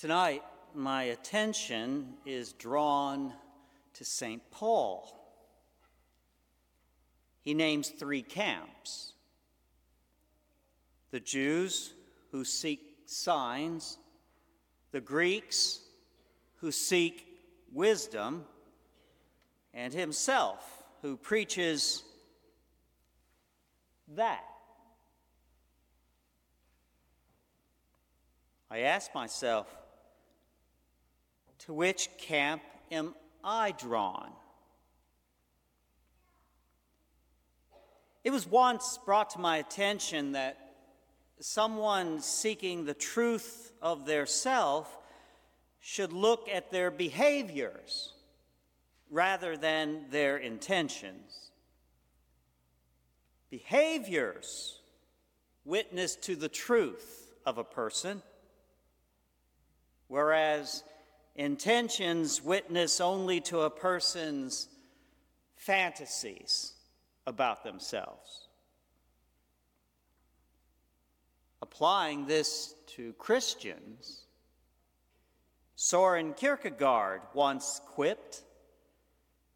[0.00, 0.42] Tonight,
[0.74, 3.34] my attention is drawn
[3.92, 4.40] to St.
[4.50, 5.14] Paul.
[7.42, 9.12] He names three camps
[11.10, 11.92] the Jews
[12.32, 13.98] who seek signs,
[14.90, 15.80] the Greeks
[16.60, 17.26] who seek
[17.70, 18.46] wisdom,
[19.74, 22.04] and himself who preaches
[24.14, 24.46] that.
[28.70, 29.66] I ask myself,
[31.60, 33.14] to which camp am
[33.44, 34.30] I drawn?
[38.22, 40.58] It was once brought to my attention that
[41.40, 44.98] someone seeking the truth of their self
[45.80, 48.12] should look at their behaviors
[49.10, 51.50] rather than their intentions.
[53.50, 54.78] Behaviors
[55.64, 58.22] witness to the truth of a person,
[60.08, 60.84] whereas
[61.34, 64.68] intentions witness only to a person's
[65.56, 66.72] fantasies
[67.26, 68.48] about themselves.
[71.62, 74.24] Applying this to Christians,
[75.76, 78.42] Soren Kierkegaard once quipped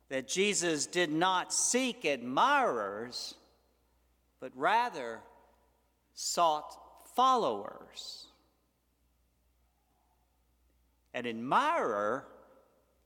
[0.09, 3.34] that Jesus did not seek admirers,
[4.41, 5.20] but rather
[6.14, 6.77] sought
[7.14, 8.27] followers.
[11.14, 12.26] An admirer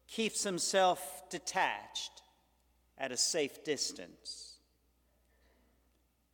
[0.08, 2.22] keeps himself detached
[2.96, 4.54] at a safe distance.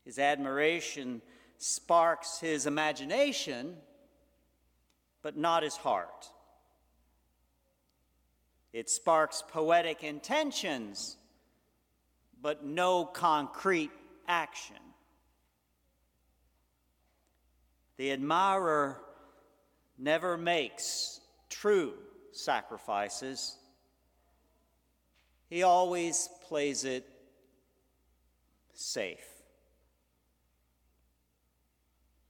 [0.04, 1.20] His admiration
[1.58, 3.76] sparks his imagination,
[5.20, 6.30] but not his heart.
[8.72, 11.16] It sparks poetic intentions,
[12.40, 13.90] but no concrete
[14.28, 14.76] action.
[17.96, 19.00] The admirer
[19.98, 21.94] never makes true
[22.32, 23.56] sacrifices.
[25.48, 27.06] He always plays it
[28.72, 29.28] safe.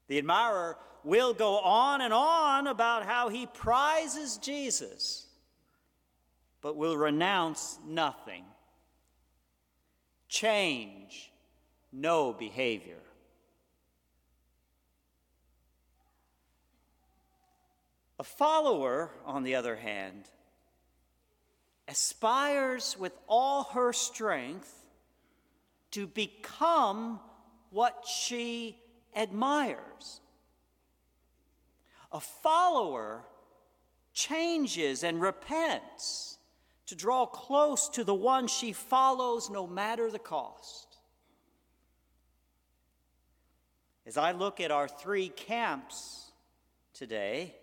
[0.09, 5.27] The admirer will go on and on about how he prizes Jesus,
[6.61, 8.45] but will renounce nothing,
[10.29, 11.31] change
[11.93, 13.01] no behavior.
[18.19, 20.29] A follower, on the other hand,
[21.89, 24.73] aspires with all her strength
[25.91, 27.21] to become
[27.71, 28.79] what she
[29.17, 30.21] admires.
[32.13, 33.25] A follower
[34.13, 36.39] changes and repents
[36.87, 40.99] to draw close to the one she follows no matter the cost.
[44.07, 46.31] As I look at our three camps
[46.93, 47.57] today,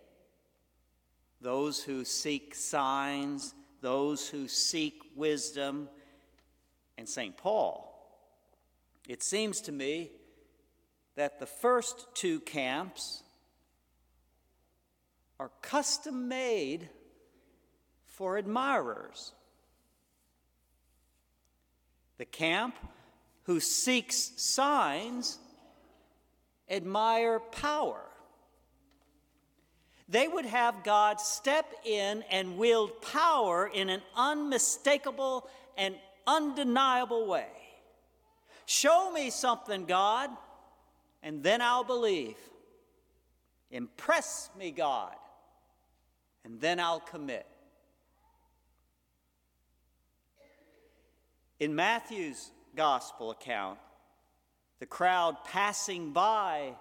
[1.42, 5.88] those who seek signs, those who seek wisdom,
[6.96, 7.36] and St.
[7.36, 7.88] Paul,
[9.08, 10.10] it seems to me
[11.16, 13.22] that the first two camps
[15.40, 16.88] are custom made
[18.06, 19.32] for admirers.
[22.18, 22.76] The camp
[23.44, 25.38] who seeks signs
[26.70, 28.00] admire power.
[30.12, 35.96] They would have God step in and wield power in an unmistakable and
[36.26, 37.48] undeniable way.
[38.66, 40.30] Show me something, God
[41.22, 42.36] and then I'll believe.
[43.70, 45.14] Impress me, God,
[46.44, 47.46] and then I'll commit.
[51.60, 53.78] In Matthew's gospel account,
[54.80, 56.74] the crowd passing by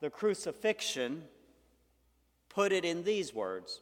[0.00, 1.24] the crucifixion
[2.56, 3.80] put it in these words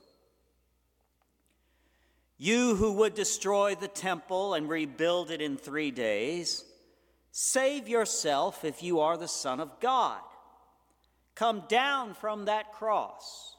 [2.37, 6.65] You who would destroy the temple and rebuild it in three days,
[7.31, 10.21] Save yourself if you are the Son of God.
[11.37, 13.57] Come down from that cross.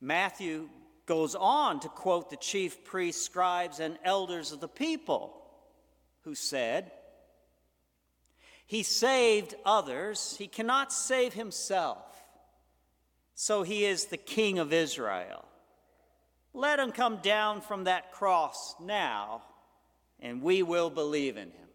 [0.00, 0.68] Matthew
[1.06, 5.36] goes on to quote the chief priests, scribes, and elders of the people
[6.22, 6.92] who said,
[8.66, 12.13] He saved others, he cannot save himself.
[13.34, 15.44] So he is the King of Israel.
[16.52, 19.42] Let him come down from that cross now
[20.20, 21.68] and we will believe in him.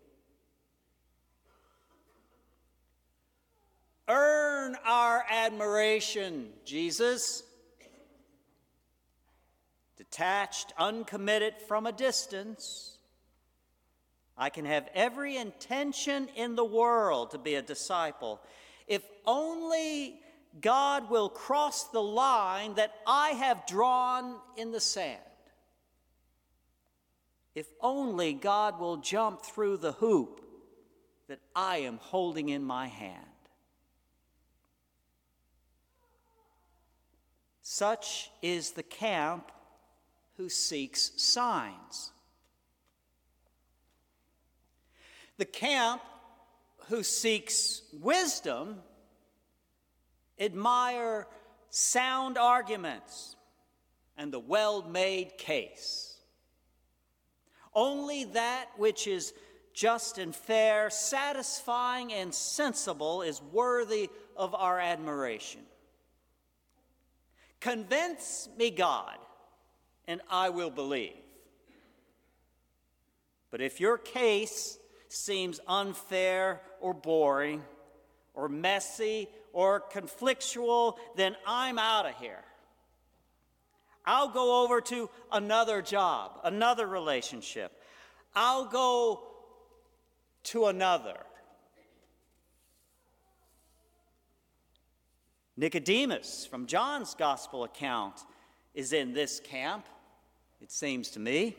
[4.08, 7.44] Earn our admiration, Jesus.
[9.98, 12.98] Detached, uncommitted from a distance,
[14.36, 18.40] I can have every intention in the world to be a disciple
[18.88, 20.20] if only
[20.62, 25.20] God will cross the line that I have drawn in the sand.
[27.56, 30.42] If only God will jump through the hoop
[31.28, 33.26] that I am holding in my hand.
[37.62, 39.52] Such is the camp
[40.38, 42.12] who seeks signs.
[45.38, 46.02] The camp
[46.88, 48.78] who seeks wisdom
[50.40, 51.28] admire
[51.70, 53.36] sound arguments
[54.18, 56.18] and the well made case.
[57.74, 59.34] Only that which is
[59.74, 65.62] just and fair, satisfying and sensible is worthy of our admiration.
[67.60, 69.18] Convince me, God,
[70.08, 71.14] and I will believe.
[73.52, 74.78] But if your case
[75.08, 77.64] seems unfair or boring
[78.34, 82.44] or messy or conflictual, then I'm out of here.
[84.06, 87.72] I'll go over to another job, another relationship.
[88.36, 89.24] I'll go
[90.46, 91.18] to another.
[95.58, 98.16] Nicodemus from John's gospel account
[98.74, 99.86] is in this camp,
[100.62, 101.56] it seems to me.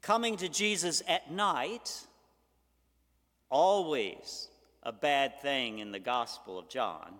[0.00, 2.04] Coming to Jesus at night,
[3.48, 4.48] always
[4.82, 7.14] a bad thing in the gospel of John.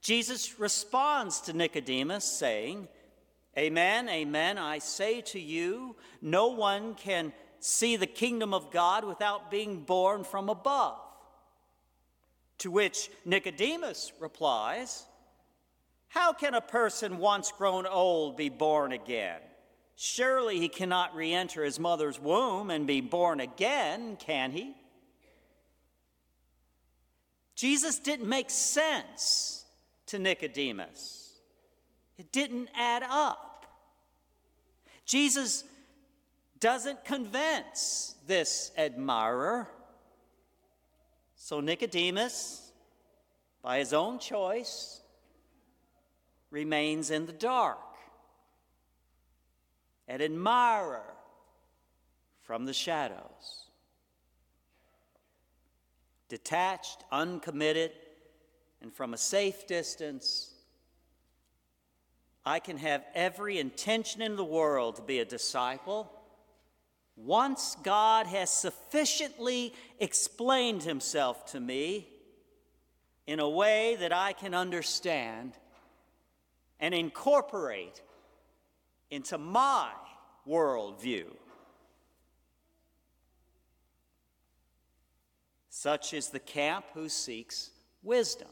[0.00, 2.88] Jesus responds to Nicodemus, saying,
[3.58, 9.50] Amen, amen, I say to you, no one can see the kingdom of God without
[9.50, 10.98] being born from above.
[12.58, 15.04] To which Nicodemus replies,
[16.08, 19.40] How can a person once grown old be born again?
[19.96, 24.74] Surely he cannot re enter his mother's womb and be born again, can he?
[27.56, 29.64] Jesus didn't make sense
[30.06, 31.40] to Nicodemus,
[32.18, 33.66] it didn't add up.
[35.04, 35.64] Jesus
[36.58, 39.68] doesn't convince this admirer.
[41.36, 42.72] So Nicodemus,
[43.62, 45.00] by his own choice,
[46.50, 47.78] remains in the dark,
[50.08, 51.14] an admirer
[52.42, 53.66] from the shadows.
[56.28, 57.92] Detached, uncommitted,
[58.80, 60.54] and from a safe distance,
[62.44, 66.12] I can have every intention in the world to be a disciple
[67.16, 72.08] once God has sufficiently explained himself to me
[73.26, 75.56] in a way that I can understand
[76.78, 78.02] and incorporate
[79.10, 79.88] into my
[80.46, 81.26] worldview.
[85.78, 87.68] Such is the camp who seeks
[88.02, 88.48] wisdom.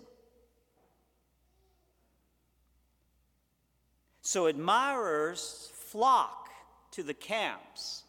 [4.20, 6.50] So admirers flock
[6.90, 8.04] to the camps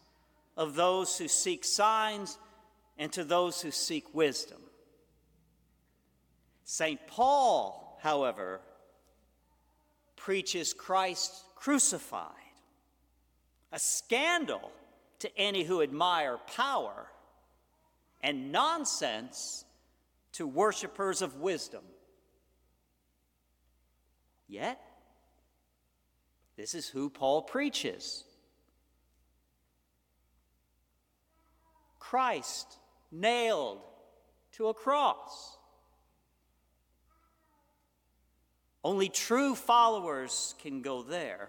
[0.54, 2.36] of those who seek signs
[2.98, 4.60] and to those who seek wisdom.
[6.64, 7.00] St.
[7.06, 8.60] Paul, however,
[10.16, 12.32] preaches Christ crucified,
[13.72, 14.70] a scandal
[15.20, 17.06] to any who admire power,
[18.22, 19.64] and nonsense
[20.32, 21.82] to worshippers of wisdom.
[24.48, 24.80] Yet,
[26.56, 28.24] this is who Paul preaches.
[31.98, 32.78] Christ
[33.10, 33.80] nailed
[34.52, 35.56] to a cross.
[38.84, 41.48] Only true followers can go there.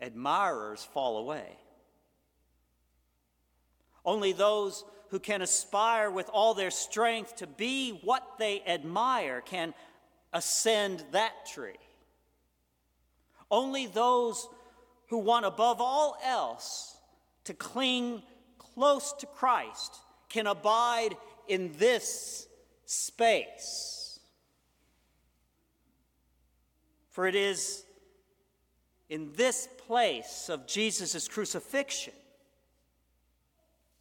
[0.00, 1.56] Admirers fall away.
[4.10, 9.72] Only those who can aspire with all their strength to be what they admire can
[10.32, 11.78] ascend that tree.
[13.52, 14.48] Only those
[15.10, 16.96] who want above all else
[17.44, 18.24] to cling
[18.58, 19.94] close to Christ
[20.28, 22.48] can abide in this
[22.86, 24.18] space.
[27.10, 27.84] For it is
[29.08, 32.14] in this place of Jesus' crucifixion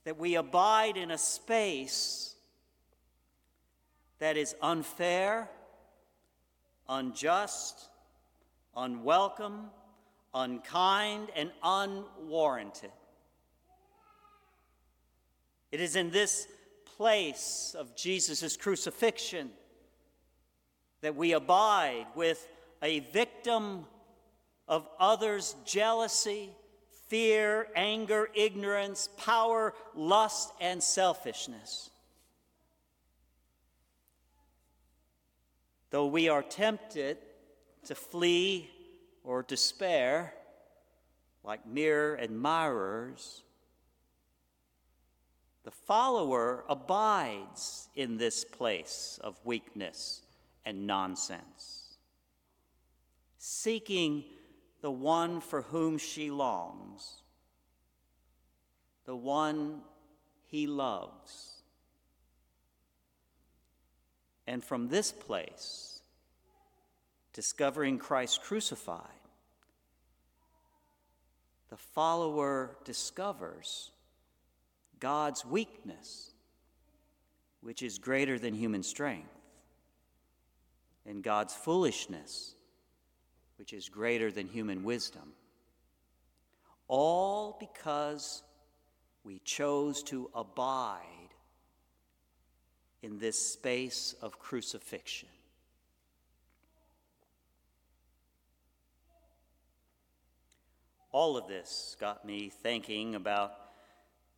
[0.04, 2.36] that we abide in a space
[4.20, 5.50] that is unfair,
[6.88, 7.90] unjust,
[8.76, 9.70] unwelcome,
[10.34, 12.92] unkind, and unwarranted.
[15.72, 16.48] It is in this
[16.98, 19.52] place of Jesus' crucifixion
[21.02, 22.48] that we abide with
[22.82, 23.86] a victim
[24.68, 26.50] of others' jealousy,
[27.10, 31.90] fear, anger, ignorance, power, lust, and selfishness.
[35.90, 37.18] Though we are tempted
[37.86, 38.70] to flee
[39.24, 40.34] or despair,
[41.44, 43.42] like mere admirers,
[45.64, 50.22] the follower abides in this place of weakness
[50.64, 51.98] and nonsense,
[53.40, 54.24] seeking
[54.82, 57.22] the one for whom she longs,
[59.06, 59.82] the one
[60.46, 61.62] he loves.
[64.48, 66.02] And from this place,
[67.34, 69.06] discovering Christ crucified,
[71.70, 73.92] the follower discovers
[75.00, 76.32] God's weakness,
[77.62, 79.30] which is greater than human strength,
[81.06, 82.56] and God's foolishness,
[83.60, 85.34] which is greater than human wisdom.
[86.88, 88.42] All because
[89.26, 91.04] we chose to abide
[93.02, 95.28] in this space of crucifixion.
[101.12, 103.52] All of this got me thinking about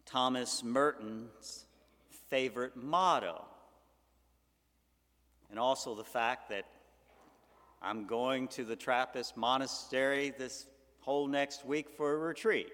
[0.06, 1.66] Thomas Merton's
[2.30, 3.46] favorite motto,
[5.52, 6.66] and also the fact that
[7.82, 10.68] I'm going to the Trappist monastery this
[11.00, 12.72] whole next week for a retreat.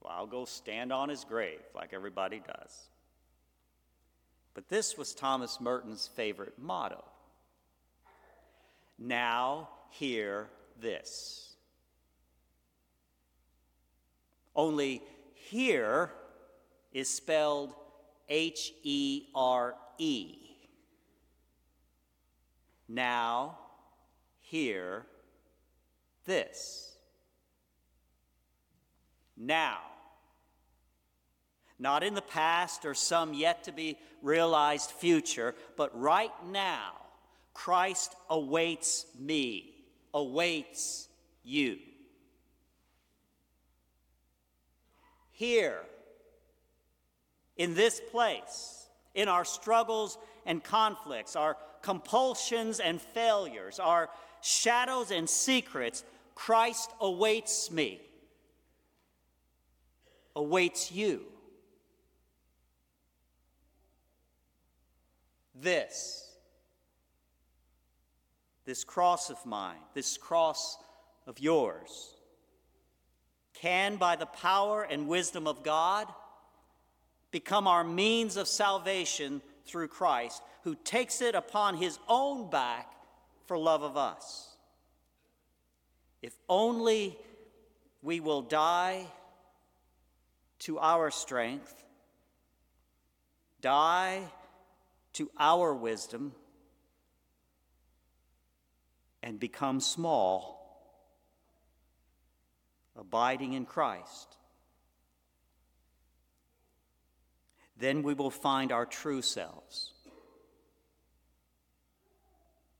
[0.00, 2.88] So I'll go stand on his grave like everybody does.
[4.54, 7.04] But this was Thomas Merton's favorite motto.
[8.98, 10.48] Now hear
[10.80, 11.54] this.
[14.54, 15.02] Only
[15.34, 16.10] here
[16.92, 17.74] is spelled
[18.28, 20.53] H E R E.
[22.88, 23.58] Now,
[24.40, 25.06] hear
[26.26, 26.96] this.
[29.36, 29.78] Now,
[31.78, 36.92] not in the past or some yet to be realized future, but right now,
[37.52, 39.74] Christ awaits me,
[40.12, 41.08] awaits
[41.42, 41.78] you.
[45.32, 45.80] Here,
[47.56, 54.08] in this place, in our struggles and conflicts, our compulsions and failures, our
[54.40, 56.02] shadows and secrets,
[56.34, 58.00] Christ awaits me,
[60.34, 61.26] awaits you.
[65.54, 66.26] This,
[68.64, 70.78] this cross of mine, this cross
[71.26, 72.16] of yours,
[73.52, 76.08] can, by the power and wisdom of God,
[77.30, 82.92] become our means of salvation through Christ, who takes it upon his own back
[83.46, 84.48] for love of us.
[86.22, 87.18] If only
[88.02, 89.06] we will die
[90.60, 91.84] to our strength,
[93.60, 94.22] die
[95.14, 96.32] to our wisdom,
[99.22, 100.54] and become small,
[102.96, 104.36] abiding in Christ.
[107.76, 109.92] Then we will find our true selves.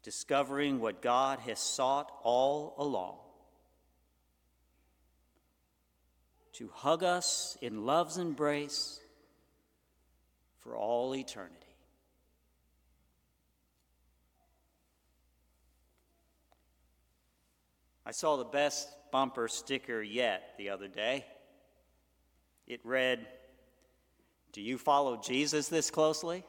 [0.02, 3.16] Discovering what God has sought all along
[6.54, 9.00] to hug us in love's embrace
[10.60, 11.58] for all eternity.
[18.06, 21.24] I saw the best bumper sticker yet the other day.
[22.66, 23.26] It read,
[24.54, 26.44] do you follow Jesus this closely?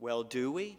[0.00, 0.76] well, do we?